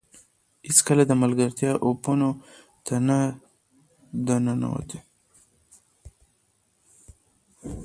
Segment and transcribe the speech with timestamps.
[0.67, 2.29] هېڅکله د ملګرتیا اپونو
[2.85, 3.19] ته نه
[4.25, 4.99] ده ننوتې